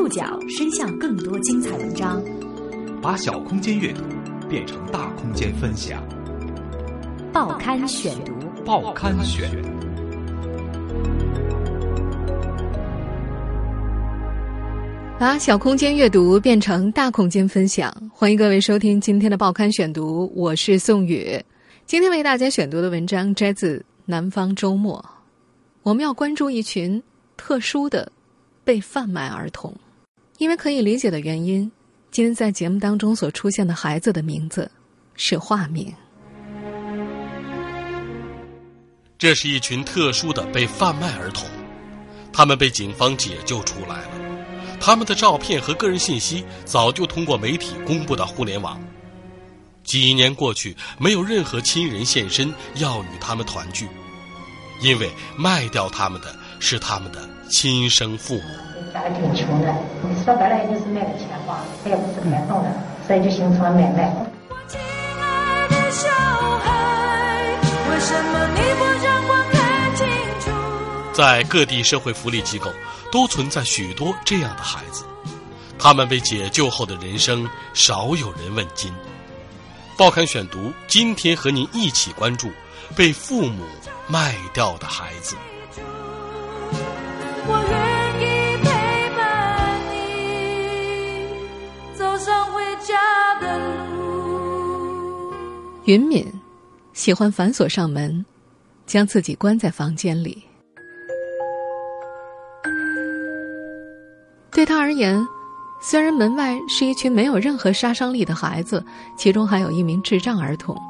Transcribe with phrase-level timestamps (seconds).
[0.00, 2.24] 触角伸向更多精彩文章，
[3.02, 4.02] 把小空间阅读
[4.48, 6.02] 变成大空间分享。
[7.34, 8.32] 报刊选读，
[8.64, 9.50] 报刊选。
[15.18, 21.38] 把小空间阅读变成大空间分享，欢迎各位收听今天的报刊选读，我是宋宇。
[21.84, 23.76] 今天为大家选读的文章摘自
[24.06, 24.98] 《南方周末》，
[25.82, 27.02] 我们要关注一群
[27.36, 28.10] 特殊的。
[28.62, 29.74] 被贩卖儿童，
[30.40, 31.70] 因为可以理解的原因，
[32.10, 34.70] 今天在节目当中所出现的孩子的名字
[35.14, 35.92] 是化名。
[39.18, 41.46] 这是一群特殊的被贩卖儿童，
[42.32, 44.10] 他们被警方解救出来了，
[44.80, 48.80] 他们的照片和个人信息早就通过媒体公布到互联网。
[49.84, 53.86] 几年过去，没有任何亲人现身要与他们团聚，
[54.80, 57.28] 因为卖掉他们的是他们的。
[57.50, 58.42] 亲生父母，
[58.94, 59.74] 家里挺穷的，
[60.24, 62.70] 说白了也就是卖个钱花，他也不是开放的，
[63.06, 64.14] 所以就形成了买卖。
[71.12, 72.72] 在各地社会福利机构，
[73.10, 75.04] 都存在许多这样的孩子，
[75.76, 78.94] 他们被解救后的人生少有人问津。
[79.98, 82.50] 报刊选读，今天和您一起关注
[82.96, 83.64] 被父母
[84.06, 85.36] 卖掉的孩子。
[95.90, 96.24] 云敏
[96.92, 98.24] 喜欢反锁上门，
[98.86, 100.40] 将自己关在房间里。
[104.52, 105.20] 对他而言，
[105.82, 108.84] 虽然门外是一群没有任何杀伤力的孩子，
[109.16, 110.80] 其中还有一名智障儿童，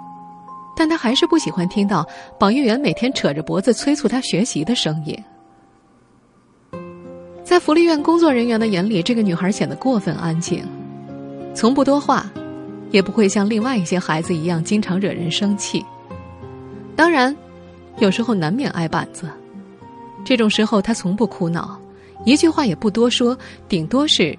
[0.77, 2.07] 但他还是不喜欢听到
[2.39, 5.19] 保育员每天扯着脖子催促他学习的声音。
[7.43, 10.63] 在福利院工作人员的眼里，这个女孩显得过分安静，
[11.55, 12.31] 从不多话，
[12.91, 15.85] 也不会像另外一些孩子一样经常惹人生气。
[16.97, 17.35] 当然，
[17.99, 19.29] 有时候难免挨板子。
[20.25, 21.81] 这种时候，他从不哭闹，
[22.27, 23.37] 一句话也不多说，
[23.69, 24.37] 顶多是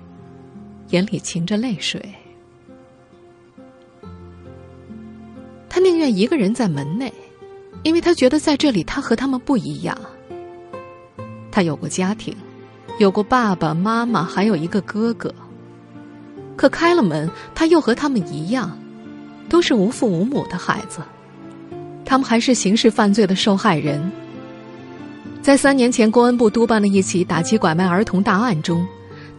[0.89, 2.03] 眼里噙着泪水。
[5.67, 7.11] 他宁愿一个人在门内，
[7.83, 9.97] 因为他觉得在这里，他和他们不一样。
[11.51, 12.35] 他有过家庭。
[12.99, 15.33] 有过爸爸妈妈，还有一个哥哥。
[16.61, 18.77] 可开了门，他又和他们一样，
[19.49, 21.01] 都是无父无母的孩子。
[22.05, 24.11] 他们还是刑事犯罪的受害人。
[25.41, 28.85] 在三年前公安部督办的一起打击拐卖儿童大案中，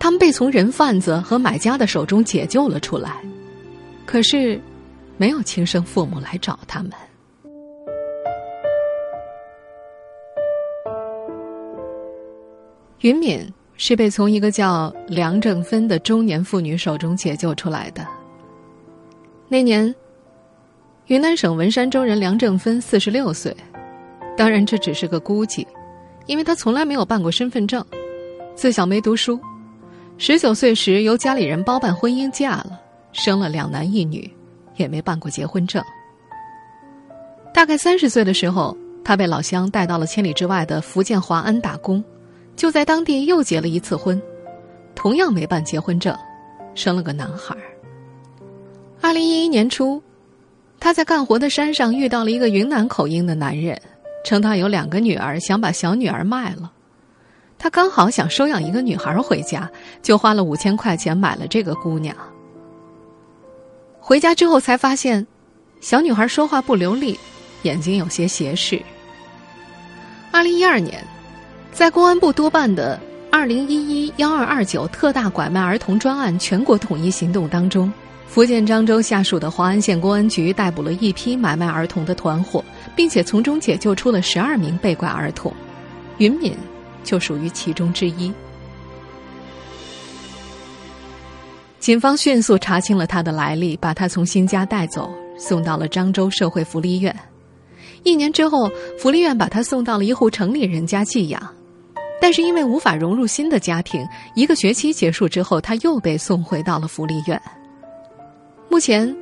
[0.00, 3.22] 他们被从人贩子和买家的手中解救了出来。
[4.04, 4.60] 可是，
[5.16, 6.90] 没有亲生父母来找他们。
[13.02, 13.48] 云敏
[13.84, 18.06] 是被从一个叫梁正芬的中年妇女手中解救出来的。
[19.48, 19.92] 那年，
[21.06, 23.52] 云南省文山州人梁正芬四十六岁，
[24.36, 25.66] 当然这只是个估计，
[26.26, 27.84] 因为她从来没有办过身份证，
[28.54, 29.36] 自小没读书，
[30.16, 34.32] 十九岁时由家里人包办婚姻嫁了，生了两男一女，
[34.76, 35.82] 也没办过结婚证。
[37.52, 42.00] 大概三十岁的时候，她被老乡带到了千里之外的福建华安打工。
[42.54, 44.20] 就在当地又结了一次婚，
[44.94, 46.16] 同样没办结婚证，
[46.74, 47.56] 生了个男孩。
[49.00, 50.00] 二零一一年初，
[50.78, 53.80] 他在干活的山上遇到了一个云南口音的男人，
[54.24, 56.72] 称他有两个女儿，想把小女儿卖了。
[57.58, 59.70] 他刚好想收养一个女孩回家，
[60.02, 62.16] 就花了五千块钱买了这个姑娘。
[63.98, 65.26] 回家之后才发现，
[65.80, 67.18] 小女孩说话不流利，
[67.62, 68.80] 眼睛有些斜视。
[70.30, 71.04] 二零一二年。
[71.72, 73.00] 在公安部督办的
[73.32, 77.90] “二零一一幺二二九”特大拐卖儿童专案全国统一行动当中，
[78.28, 82.62] 福建漳州下属的华安县公安局逮捕了一批买卖儿童的团伙，
[82.94, 85.52] 并且从中解救出了十二名被拐儿童，
[86.18, 86.54] 云敏
[87.02, 88.30] 就属于其中之一。
[91.80, 97.16] 警方迅速查清了他的来历，把他从新家带走，送到了漳州社会福利院。
[98.04, 101.42] 一年之后，福利院把他送到了一户城里人家寄养。
[102.22, 107.42] 但是因为无法融入新的家庭，一个学期结束之后，他又被送回到了福利院。
[108.70, 109.12] 目前，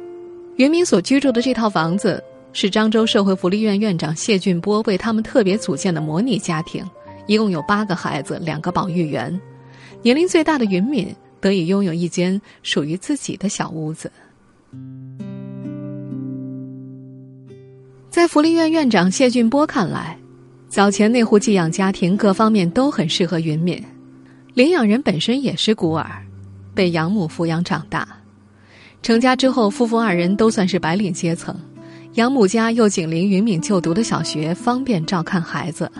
[0.56, 6.84] 云明所居住的这套房子是漳州社会福利院院长谢俊波为他们特别组建的模拟家庭，
[7.26, 9.40] 一共有八个孩子，两个保育员。
[10.02, 14.12] 年龄最大的云敏得以拥有一间属于自己的小屋子。
[18.10, 20.18] 在福利院院长谢俊波看来。
[20.70, 23.82] 早前那户寄养家庭各方面都很适合云敏，
[24.54, 26.06] 领养人本身也是孤儿，
[26.76, 28.06] 被养母抚养长大。
[29.02, 31.52] 成家之后，夫妇二人都算是白领阶层，
[32.14, 35.90] 养母家又紧邻云敏就读的小学，方便照看孩子。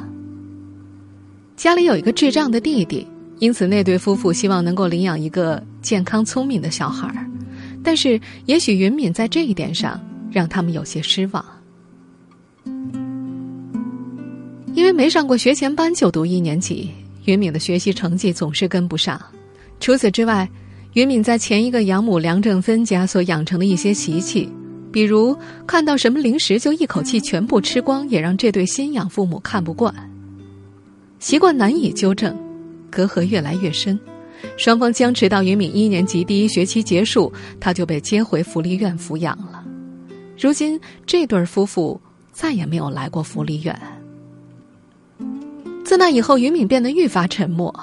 [1.56, 3.04] 家里有一个智障的弟弟，
[3.40, 7.26] 因此那对夫妇希望能够领养一个健康聪明的小孩儿。
[7.82, 10.00] 但是，也许云敏在这一点上
[10.30, 11.44] 让他们有些失望，
[14.74, 16.90] 因为没上过学前班就读一年级，
[17.24, 19.20] 云敏的学习成绩总是跟不上。
[19.80, 20.48] 除此之外，
[20.94, 24.48] 云敏在前一个养母梁正芬家所养成的一些习气，
[24.92, 25.36] 比如
[25.66, 29.94] 看到什么零食就一口气全部吃光，也让这对新养父母看不惯。
[31.18, 32.36] 习惯难以纠正，
[32.90, 33.98] 隔阂越来越深，
[34.56, 39.64] 双方僵持到云敏一年级第一学期结束，他就被接回福利院抚养了。
[40.38, 42.00] 如今，这对夫妇
[42.32, 43.78] 再也没有来过福利院。
[45.90, 47.74] 自那以后，云敏变得愈发沉默。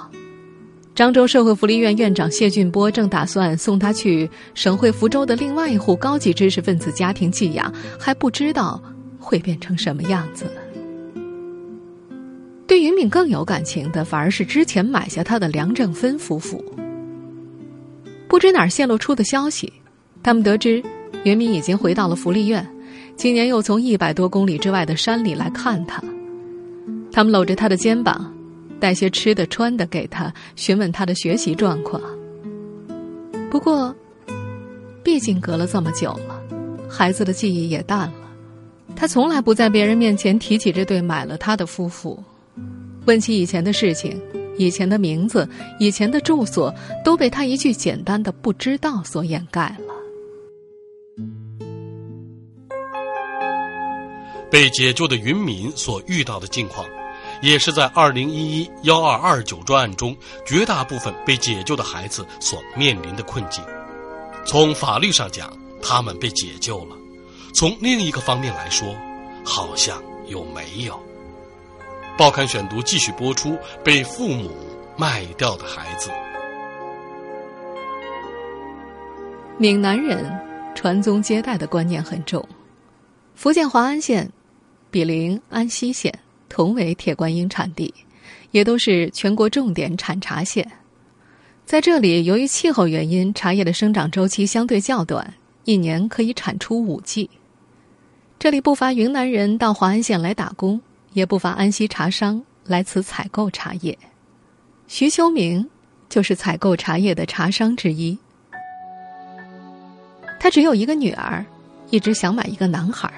[0.95, 7.69] 漳州社会福利院院长谢俊波正打算送他去省会福州的另外一户高级知识分子家庭寄养，
[7.99, 8.81] 还不知道
[9.19, 10.45] 会变成什么样子。
[12.65, 16.63] 对云敏更有感情的，反而是之前买下他的梁正芬夫妇。
[18.29, 19.73] 不知哪儿泄露出的消息，
[20.23, 20.81] 他们得知
[21.25, 22.65] 云敏已经回到了福利院，
[23.17, 26.01] 今年又从一百多公里之外的山里来看他。
[27.17, 28.31] 他们搂着他的肩膀，
[28.79, 31.99] 带些吃的穿的给他，询问他的学习状况。
[33.49, 33.95] 不过，
[35.03, 36.39] 毕竟隔了这么久了，
[36.87, 38.13] 孩子的记忆也淡了。
[38.95, 42.23] 他从来不在别人面前提起这对买了他的夫妇。
[43.07, 44.21] 问起以前的事情，
[44.55, 45.49] 以前的名字，
[45.79, 46.71] 以前的住所，
[47.03, 49.87] 都被他一句简单的“不知道”所掩盖了。
[54.51, 56.85] 被解救的云敏所遇到的境况，
[57.41, 63.63] 也是在二零一一幺二二九专案中绝大部分被解救的孩子所面临的困境。
[64.45, 65.51] 从法律上讲，
[65.81, 66.95] 他们被解救了；
[67.53, 68.95] 从另一个方面来说，
[69.43, 70.99] 好像又没有。
[72.17, 74.49] 报刊选读继续播出：被父母
[74.97, 76.09] 卖掉的孩子。
[79.59, 80.25] 闽南人
[80.73, 82.47] 传宗接代的观念很重。
[83.35, 84.31] 福建华安县
[84.89, 86.11] 比邻安溪县，
[86.49, 87.93] 同为铁观音产地，
[88.51, 90.69] 也都是全国重点产茶县。
[91.65, 95.33] 在这里，由于气候原因，茶叶的生长周期相对较短，
[95.65, 97.29] 一年可以产出五季。
[98.39, 100.79] 这里不乏云南人到华安县来打工。
[101.13, 103.97] 也不乏安溪茶商来此采购茶叶，
[104.87, 105.67] 徐秋明
[106.09, 108.15] 就是采购茶叶的茶商之一。
[110.39, 111.43] 他只有一个女儿，
[111.89, 113.11] 一直想买一个男孩。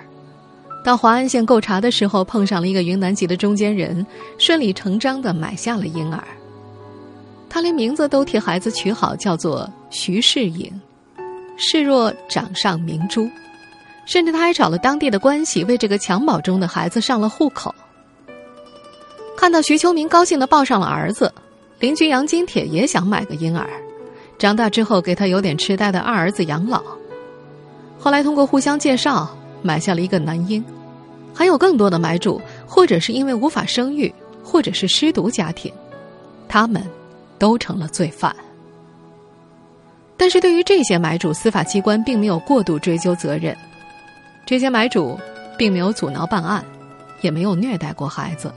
[0.84, 4.06] 到华安县购茶的时候，碰上了一个云南籍的中间人，
[4.38, 6.24] 顺理成章的买下了婴儿。
[7.50, 10.72] 他连名字都替孩子取好，叫做徐世颖，
[11.58, 13.30] 视若掌上明珠。
[14.06, 17.74] 甚至他还找了当地的关系，为这个襁褓中的孩子上了户口。
[19.38, 21.32] 看到徐秋明高兴的抱上了儿子，
[21.80, 23.70] 邻居杨金铁也想买个婴儿，
[24.40, 26.82] 长大之后给他有点痴呆的二儿子养老。
[28.00, 29.30] 后来通过互相介绍
[29.62, 30.64] 买下了一个男婴，
[31.34, 34.14] 还有更多的买主，或者是因为无法生育，
[34.44, 35.72] 或者是失独家庭，
[36.48, 36.84] 他们
[37.38, 38.36] 都成了罪犯。
[40.18, 43.56] 但是对于这些买主，司法机关并没有过度追究责任，
[44.46, 45.18] 这些买主
[45.58, 46.63] 并没有阻挠办案，
[47.22, 48.51] 也没有虐待过孩子。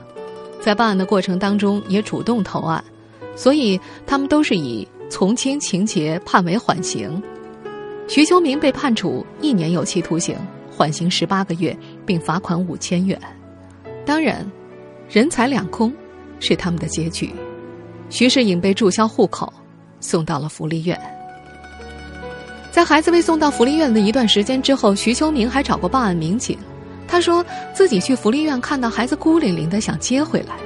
[0.61, 2.83] 在办案的过程当中，也主动投案，
[3.37, 7.23] 所以他们都是以从轻情节判为缓刑。
[8.09, 10.37] 徐秋明被判处一年有期徒刑，
[10.75, 11.77] 缓刑十八个月，
[12.07, 13.21] 并罚款五千元。
[14.07, 14.45] 当然，
[15.09, 15.93] 人财两空
[16.41, 17.31] 是他们的结局。
[18.09, 19.53] 徐世颖被注销户口，
[20.01, 20.99] 送到了福利院。
[22.71, 26.59] 在孩子被送到福利院的一段时间之后，徐秋明还找过报案民警。
[27.07, 30.57] 他说自己去福利院看到孩子孤零零的，想接回来。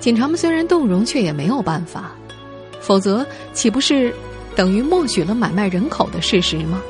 [0.00, 2.10] 警察们虽然动容，却也没有办法，
[2.80, 4.12] 否则岂不是
[4.56, 6.82] 等于默许了买卖人口的事实吗？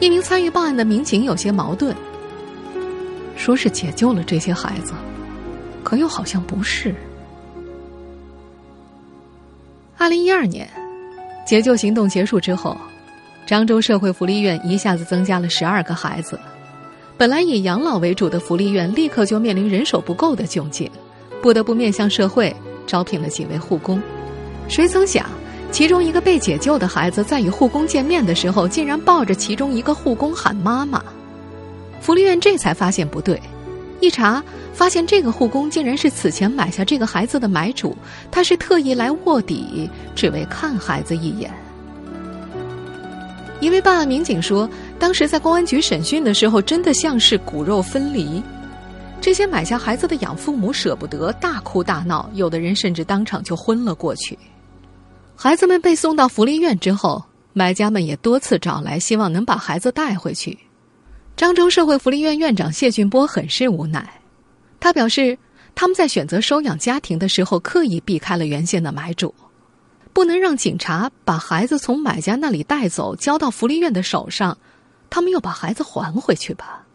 [0.00, 1.94] 一名参与报案的民警有些矛盾，
[3.36, 4.92] 说是解救了这些孩子，
[5.82, 6.94] 可又好像不是。
[9.96, 10.68] 二零一二年，
[11.46, 12.76] 解救行动结束之后，
[13.46, 16.38] 漳州社会福利院一下子增加了十二个孩子。
[17.16, 20.90] 本来以养老为主的福利院，立刻就面临人手不够的窘境，
[21.40, 22.54] 不得不面向社会
[22.86, 24.02] 招聘了几位护工。
[24.68, 25.24] 谁曾想，
[25.74, 31.02] 其中一个被解救的孩子在与护工见面的时候，竟然抱着其中一个护工喊妈妈。
[32.00, 33.42] 福利院这才发现不对，
[33.98, 34.40] 一查
[34.72, 37.96] 发现这个护工竟然是此前买下这个孩子的买主，
[38.30, 41.52] 他是特意来卧底，只为看孩子一眼。
[43.58, 48.40] 一位办案民警说，当时在公安局审讯的时候，真的像是骨肉分离。
[49.20, 54.38] 这些买下孩子的养父母舍不得，大哭大闹，有的人甚至当场就昏了过去。
[55.36, 57.22] 孩子们被送到福利院之后，
[57.52, 60.58] 买家们也多次找来，希望能把孩子带回去。
[61.36, 64.20] 漳州社会福利院院长谢俊波很是无奈，
[64.78, 65.36] 他表示，
[65.74, 69.34] 他们在选择收养家庭的时候，刻意避开了原先的买主。
[70.12, 74.56] 不能让警察把孩子从买家那里带走，交到福利院的手上，
[75.10, 76.86] 他们又把孩子还回去吧。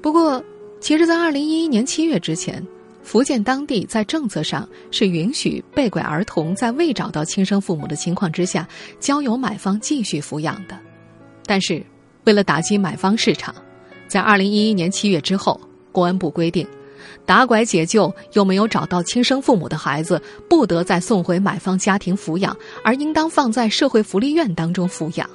[0.00, 0.40] 不过，
[0.80, 2.64] 其实，在二零一一年七月之前，
[3.08, 8.68] 福建当地在政策上是允许被拐儿童在未找到亲生父母的情况之下，
[9.00, 10.78] 交由买方继续抚养的。
[11.46, 11.82] 但是，
[12.24, 13.54] 为了打击买方市场，
[14.08, 15.58] 在二零一一年七月之后，
[15.90, 16.68] 公安部规定。
[17.24, 25.26] 打拐解救又没有找到亲生父母的孩子，不得再送回买方家庭抚养，而应当放在社会福利院当中抚养。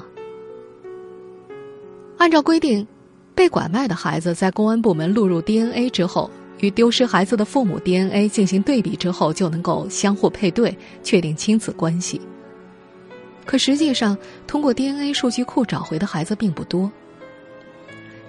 [2.20, 2.88] 按照规定，
[3.34, 6.30] 被拐卖的孩子在公安部门录入 DNA 之后，
[6.64, 12.22] 与丢失孩子的父母 DNA 进行对比之后，就能够相互配对，确定亲子关系。
[13.46, 14.18] 可实际上，
[14.48, 16.90] 通过 DNA 数据库找回的孩子并不多。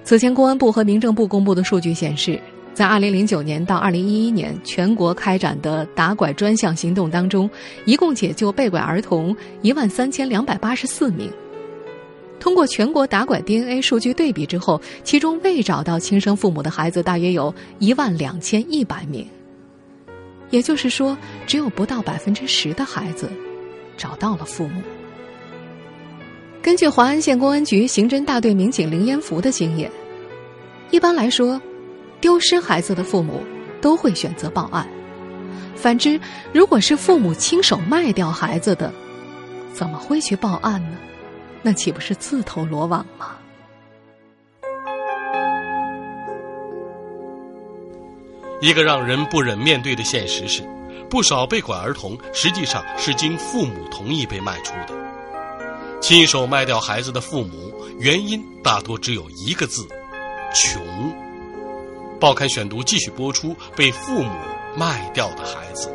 [0.03, 2.41] 此前，公安部和民政部公布的数据显示。
[2.75, 7.49] 在二零零九年到二零一一年全国开展的打拐专项行动当中，
[7.85, 11.31] 一共解救被拐儿童一万三千两百八十四名。
[12.45, 19.27] 通过全国打拐 DNA 数据对比之后，其中未找到亲生父母的孩子大约有一万两千一百名。
[20.51, 23.31] 也就是说，只有不到百分之十的孩子
[23.97, 24.83] 找到了父母。
[26.61, 29.91] 根据华安县公安局刑侦大队民警林延福的经验，
[30.91, 31.59] 一般来说。
[32.21, 33.43] 丢失孩子的父母
[33.81, 34.87] 都会选择报案，
[35.75, 36.21] 反之，
[36.53, 38.93] 如果是父母亲手卖掉孩子的，
[39.73, 40.99] 怎么会去报案呢？
[41.67, 43.39] 那岂不是自投罗网吗？
[48.61, 50.63] 一个让人不忍面对的现实是，
[51.09, 54.95] 不少被拐儿童实际上是经父母同意被卖出的。
[56.03, 59.89] 亲手卖掉孩子的父母，原因大多只有一个字：
[60.53, 60.83] 穷。
[62.21, 64.35] 报刊选读继续播出：被父母
[64.77, 65.91] 卖掉的孩子。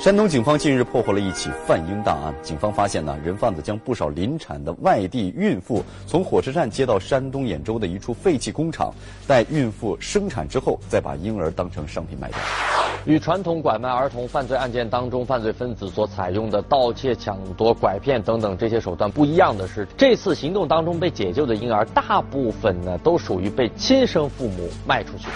[0.00, 2.34] 山东警方近日破获了一起贩婴大案。
[2.42, 8.94] 警方发现呢，人贩子将不少临产的外地孕妇从火车站接到山东兖州的一处废弃工厂，
[9.26, 12.38] 待孕妇生产之后，再把婴儿当成商品卖掉。
[13.06, 25.28] 与传统拐卖儿童犯罪案件当中犯罪分子所采用的盗窃、抢夺、拐骗等等这些手段不一样的是，这次行动当中被解救的婴儿大部分呢都属于被亲生父母卖出去。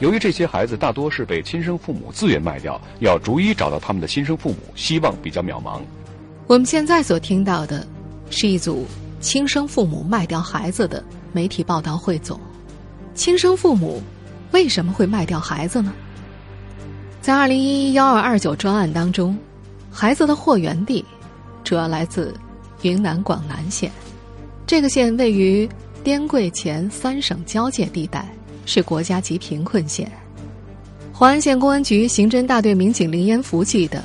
[0.00, 5.80] 由于这些孩子大多是被亲生父母自愿卖掉，要逐一找到他们的亲生父母，希望比较渺茫。
[6.46, 7.86] 我们现在所听到的，
[8.30, 8.86] 是一组
[9.20, 12.38] 亲生父母卖掉孩子的媒体报道汇总。
[13.14, 14.00] 亲生父母
[14.52, 15.92] 为什么会卖掉孩子呢？
[17.28, 19.36] 在二零一一幺二二九专案当中，
[19.90, 21.04] 孩子的货源地
[21.62, 22.34] 主要来自
[22.80, 23.92] 云南广南县。
[24.66, 25.68] 这个县位于
[26.02, 28.26] 滇桂黔三省交界地带，
[28.64, 30.10] 是国家级贫困县。
[31.12, 34.02] 华安县公安局刑侦大队民警林延福记得，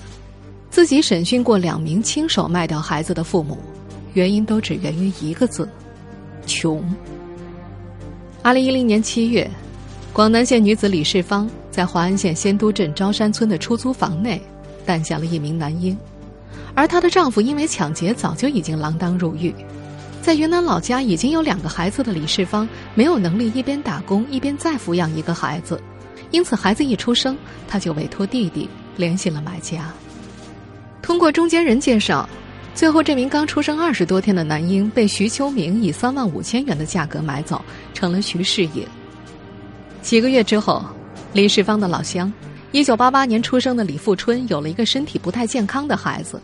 [0.70, 3.58] 自己审讯过两名亲手卖掉孩子的父母，
[4.16, 5.66] 原因都只源于一个字：
[6.46, 6.84] 穷。
[8.42, 9.50] 二零一零年七月。
[10.12, 14.40] 广南县女子李世芳在华安县仙都镇昭山村的出租房内
[14.86, 15.98] 诞下了一名男婴，
[16.76, 19.52] 而她的丈夫因为抢劫早就已经锒铛入狱。
[20.22, 25.82] 在云南老家已经有两个孩子的李世芳没有能力一边打工一边再抚养一个孩子，
[26.30, 27.36] 因此孩子一出生，
[27.68, 29.92] 她就委托弟弟联系了买家。
[31.02, 32.30] 通过中间人介绍，
[32.76, 37.60] 最后这名刚出生二十多天的男婴被徐秋明以三万五千元的价格买走，
[37.96, 38.86] 成了徐世隐。
[40.04, 40.86] 几个月之后，
[41.34, 42.32] 李世芳的老乡，
[42.72, 46.40] 一九八八年出生的李富春有了一个身体不太健康的孩子。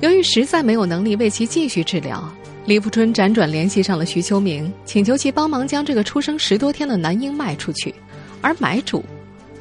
[0.00, 2.26] 由于实在没有能力为其继续治疗，
[2.64, 7.94] 李富春辗转联系上了徐秋明，请求其帮忙将这个出生十多天的男婴卖出去。
[8.40, 9.04] 而买主，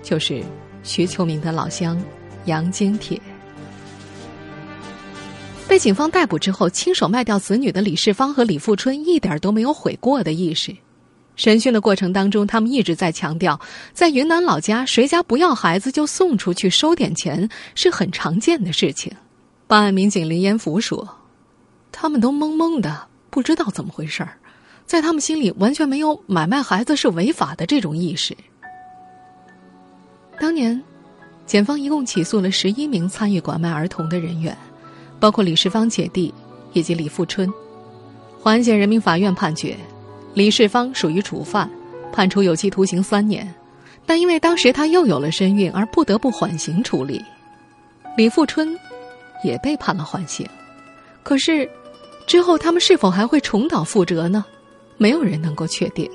[0.01, 0.41] 就是
[0.81, 2.01] 徐秋明的老乡
[2.45, 3.19] 杨金铁。
[5.67, 10.73] 被警方逮捕之后，亲手卖掉子女的李世芳和李富春一点都没有悔过的意识。
[11.39, 13.57] 审讯的过程当中，他们一直在强调，
[13.93, 19.09] 在云南老家，谁家不要孩子就送出去收点钱是很常见的事情。
[19.65, 21.07] 办案民警林延福说
[21.93, 24.33] ：“他们都懵懵的，不知道怎么回事儿，
[24.85, 28.35] 在他们心里完全没有买卖孩子是违法的这种意识。
[30.41, 30.83] 当年，
[31.45, 34.57] 检方一共起诉了十一名参与拐卖儿童的人员，
[35.21, 36.33] 包括李世芳姐弟
[36.73, 37.49] 以及李富春。
[38.37, 39.77] 环县人民法院判决，
[40.33, 41.69] 李世芳属于主犯，
[42.11, 43.53] 判处有期徒刑三年，
[44.05, 47.23] 但因为当时他又有了身孕，而不得不缓刑处理。
[48.15, 48.77] 李富春
[49.43, 50.47] 也被判了缓刑，
[51.23, 51.67] 可是
[52.27, 54.45] 之后他们是否还会重蹈覆辙呢？
[54.97, 56.09] 没有人能够确定。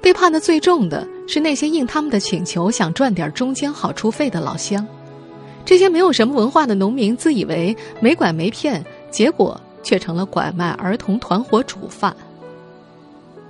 [0.00, 4.86] 被判的最重的是那些应他们的请求想赚点中间好处费的老乡，
[5.64, 9.58] 这些没有什么文化的农民自以为没拐没骗，结果。
[9.80, 12.14] 却成了拐卖儿童团伙主犯，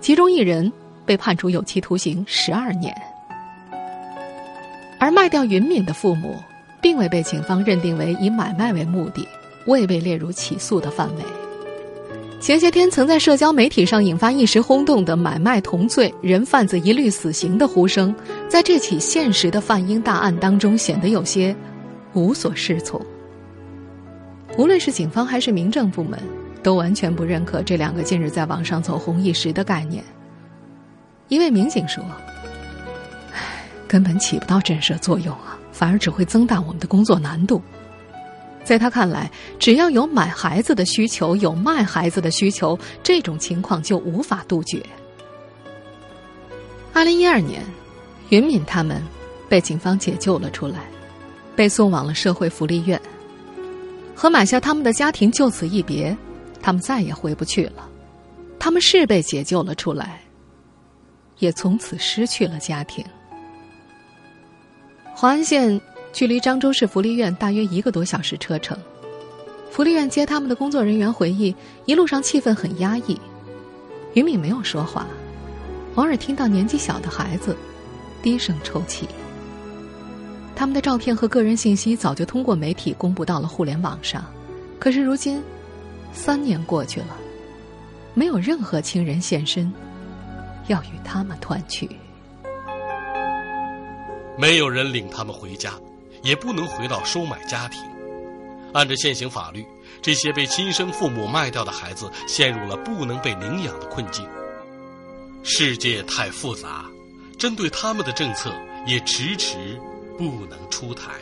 [0.01, 0.73] 其中一人
[1.05, 2.95] 被判处有期徒刑十二年，
[4.99, 6.37] 而卖掉云敏的父母，
[6.81, 9.27] 并未被警方认定为以买卖为目的，
[9.67, 11.23] 未被列入起诉的范围。
[12.41, 18.15] 前些天曾在社交媒体上引发一时轰动的“买卖同罪，人贩子一律死刑”的呼声，
[18.49, 21.55] 在这起现实的贩婴大案当中显得有些
[22.13, 23.05] 无所适从。
[24.57, 26.17] 无论是警方还是民政部门，
[26.63, 30.05] 都完全不认可这两个近日在网上走红一时的概念。
[31.29, 32.03] 一位民警说：“，
[33.87, 37.63] 根本起不到震慑作用啊，反而只会增大我们的工作难度。”
[38.65, 44.85] 在他看来，只要有买孩子的需求，有卖孩子的需求，这种情况就无法杜绝。
[46.93, 47.63] 二零一二年，
[48.29, 49.03] 云敏他们
[49.49, 50.81] 被警方解救了出来，
[51.57, 53.01] 被送往了社会福利院。
[54.15, 56.15] 和买下他们的家庭就此一别，
[56.61, 57.89] 他们再也回不去了。
[58.59, 60.21] 他们是被解救了出来，
[61.39, 63.05] 也从此失去了家庭。
[65.15, 65.81] 华安县
[66.13, 68.77] 距离漳州市福利院大约一个多小时车程。
[69.71, 73.19] 福利院接他们的工作人员回忆，一路上气氛很压抑。
[74.15, 75.07] 于敏没有说话，
[75.95, 77.57] 偶尔听到年纪小的孩子
[78.23, 79.07] 低声抽泣。
[80.57, 84.25] 他们的照片和个人信息早就通过媒体公布到了互联网上，
[84.81, 85.41] 可是如今，
[86.13, 87.17] 三年过去了，
[88.15, 89.73] 没有任何亲人现身，
[90.67, 91.89] 要与他们团聚。
[94.37, 95.73] 没有人领他们回家，
[96.23, 97.81] 也不能回到收买家庭。
[98.73, 99.65] 按照现行法律，
[100.03, 104.27] 这些被亲生父母卖掉的孩子陷入了不能被领养的困境。
[105.43, 106.85] 世界太复杂，
[107.39, 108.53] 针对他们的政策
[108.87, 109.81] 也迟迟。
[110.19, 111.13] 不能出台。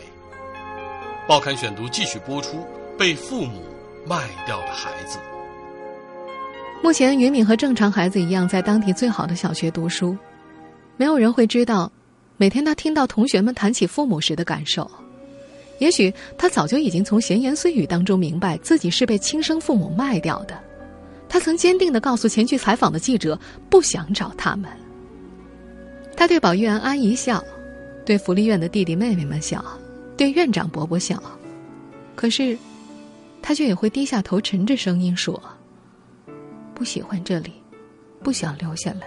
[1.29, 2.67] 报刊选读继续播出：
[2.99, 3.63] 被父母
[4.09, 5.19] 卖掉的孩子。
[6.83, 10.17] 目前，云敏和正常孩子一样，在当地最好的小学读书。
[10.97, 11.91] 没有人会知道，
[12.37, 14.91] 每天他听到同学们谈起父母时的感受。
[15.79, 20.59] 也许他早就已经从闲言碎语当中明白自己是被亲生父母卖掉的。
[21.29, 23.39] 他曾坚定的告诉前去采访的记者
[23.69, 24.71] ：“不想找他们。”
[26.17, 27.43] 他对保育员阿姨笑。
[28.07, 29.65] 对福利院的弟弟妹妹们笑，
[30.17, 31.21] 对院长伯伯笑，
[32.15, 32.57] 可是，
[33.43, 35.43] 他却也会低下头，沉着声音说
[36.75, 37.53] ：“不喜欢这里，
[38.23, 39.07] 不想留下来。”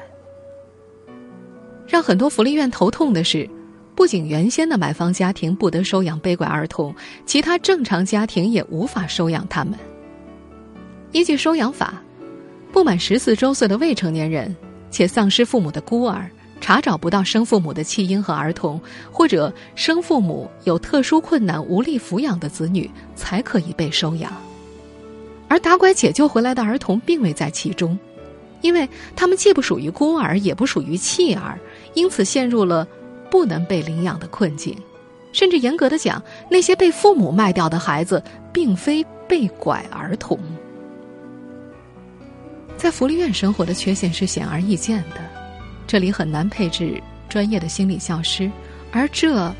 [1.87, 3.49] 让很多福利院头痛的是，
[3.95, 9.77] 不仅原先的买方家庭不得收养被拐儿童，其他正常家庭也无法收养他们。
[11.11, 12.01] 依据收养法，
[12.71, 14.55] 不满十四周岁的未成年人
[14.91, 16.29] 且丧失父母的孤儿。
[16.61, 18.79] 查找不到生父母的弃婴和儿童，
[19.11, 24.31] 或者生父母有特殊困难无力抚养的子女，才可以被收养。
[25.47, 27.97] 而打拐解救回来的儿童并未在其中，
[28.61, 31.57] 因为他们既不属于孤儿，也不属于弃儿，
[31.95, 32.87] 因此陷入了
[33.31, 34.75] 不能被领养的困境。
[35.31, 40.39] 甚至严格的讲，那些被父母卖掉的孩子，并非被拐儿童。
[42.77, 45.38] 在福利院生活的缺陷是显而易见的。
[45.89, 48.47] 这里很难配置专业的心理教师，
[48.91, 49.51] 而这，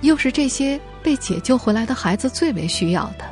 [0.00, 3.24] 又是这些被解救回来的孩子最为需要的。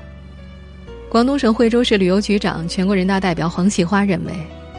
[1.10, 4.32] 广东省惠州市旅游局长、全国人大代表黄细花认为，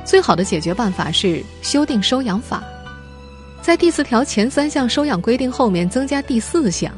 [0.05, 2.63] 最好的解决办法是修订收养法，
[3.61, 6.89] 在第四条前三项收养规定后面增加第四项。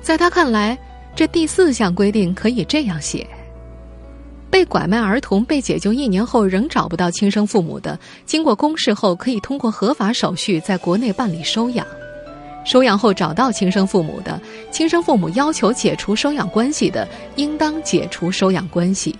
[0.00, 0.78] 在他看来，
[1.16, 3.26] 这第四项规定可以这样写。
[4.54, 11.84] 被拐卖儿童被解救一年后仍找不到亲生父母的，经过公示后可以通过合法手续在国内办理收养。
[12.64, 14.40] 收养后找到亲生父母的，
[14.70, 19.12] 亲生父母要求解除收养关系的，应当解除收养关系。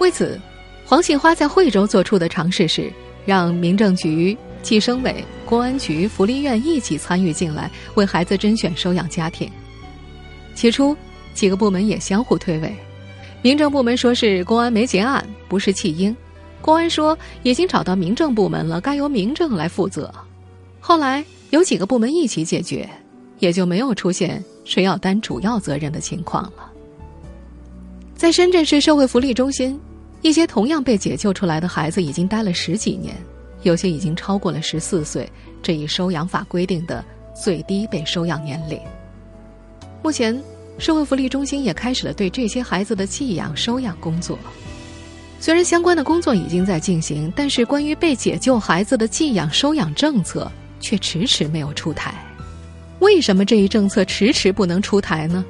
[0.00, 0.38] 为此，
[0.84, 2.92] 黄杏花在惠州做出的尝试是，
[3.24, 9.50] 让民政局、计生委、公安局、福利院一起参与进来，为孩子甄选收养家庭。
[10.54, 10.94] 起初，
[11.32, 12.70] 几个部门也相互推诿。
[13.42, 16.14] 民政部门说是公安没结案，不是弃婴。
[16.60, 20.12] 公安说已经找到民政部门了，该由民政来负责。
[20.78, 22.88] 后来有几个部门一起解决，
[23.38, 26.70] 也就没有出现谁要担主要责任的情况了。
[28.14, 29.80] 在深圳市社会福利中心，
[30.20, 33.16] 一些同样被解救出来的孩子已经待了十几年，
[33.62, 35.26] 有些已经超过了十四岁
[35.62, 37.02] 这一收养法规定的
[37.34, 38.78] 最低被收养年龄。
[40.02, 40.38] 目前，
[40.80, 44.38] 社会福利中心也开始了对这些孩子的寄养收养工作。
[45.38, 52.14] 虽然相关的工作已经在进行，但是关于被解救孩子的寄养收养政策却迟迟没有出台。
[52.98, 55.44] 为什么这一政策迟迟不能出台呢？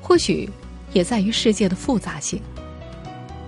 [0.00, 0.48] 或许
[0.92, 2.40] 也在于世界的复杂性。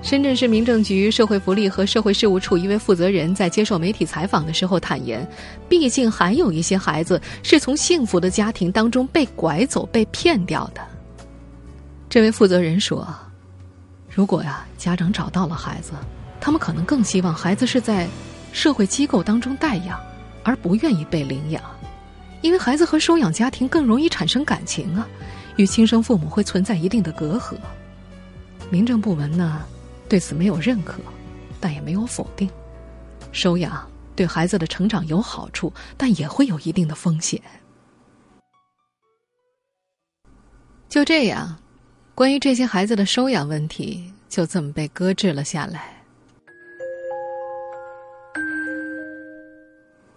[0.03, 5.27] 深圳市民政局社会福利和社会事务处一位负责人在接受媒体采访的时候坦言
[5.69, 10.81] ：“毕竟还有一些孩子是从幸福的家庭当中被拐走、被骗掉的。”
[12.11, 13.09] 这位负责人说。
[14.13, 15.93] 如果呀，家长找到了孩子，
[16.41, 18.09] 他们可能更希望孩子是在
[18.53, 19.99] 社会机构当中带养，
[20.43, 21.63] 而不愿意被领养，
[22.43, 25.07] 因为孩子和收养家庭更容易产生感情啊，
[25.55, 27.55] 与亲生父母会存在一定的隔阂。
[28.71, 29.65] 民政部门呢，
[30.09, 31.01] 对此没有认可，
[31.61, 32.51] 但也没有否定。
[33.31, 37.41] 收养对孩子的成长有好处，但也会有一定的风险。
[40.89, 41.57] 就这样。
[42.21, 45.91] 关于这些孩子的收养问题，就这么被搁置了下来。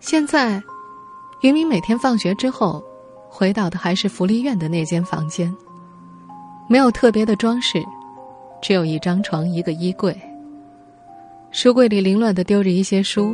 [0.01, 0.61] 现在，
[1.43, 2.83] 云明每天放学之后，
[3.29, 5.55] 回到的还是福利院的那间房间，
[6.67, 7.81] 没有特别的装饰，
[8.61, 10.13] 只有一张床、一个衣柜，
[11.51, 13.33] 书柜里凌乱的丢着一些书，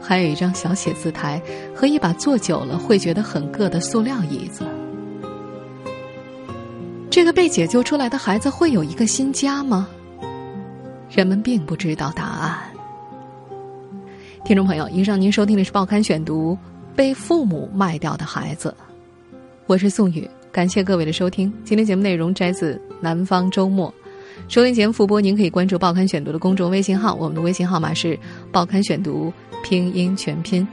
[0.00, 1.38] 还有一张小写字台
[1.76, 4.64] 和一把坐久了会觉得很硌的塑料椅子。
[7.14, 9.88] 这个被解救出来的孩子会有一个新家吗？
[11.08, 12.58] 人们并不知道答案。
[14.44, 16.54] 听众朋友，以上您收听的是《报刊选读》，
[16.96, 18.74] 被父母卖掉的孩子，
[19.66, 21.52] 我是宋宇，感谢各位的收听。
[21.62, 23.88] 今天节目内容摘自《南方周末》，
[24.52, 28.16] 收听节目复播，您可以关注《报刊选读》的公众微信号，我们的微信号码是
[28.50, 30.66] 《报刊选读》拼音全拼。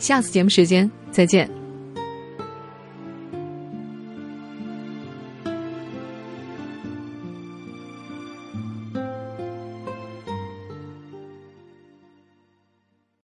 [0.00, 1.61] 下次节目时间再见。